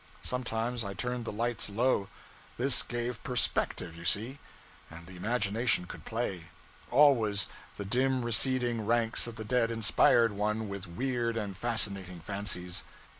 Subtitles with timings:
[0.23, 2.09] Sometimes I turned the lights low:
[2.57, 4.39] this gave perspective, you see;
[4.89, 6.45] and the imagination could play;
[6.89, 7.45] always,
[7.77, 12.83] the dim receding ranks of the dead inspired one with weird and fascinating fancies.